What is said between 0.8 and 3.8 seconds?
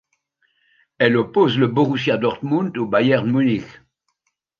Elle oppose le Borussia Dortmund au Bayern Munich.